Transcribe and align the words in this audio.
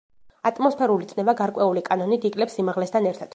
ატმოსფერული 0.49 1.09
წნევა 1.11 1.35
გარკვეული 1.43 1.85
კანონით 1.91 2.27
იკლებს 2.31 2.57
სიმაღლესთან 2.61 3.11
ერთად. 3.13 3.29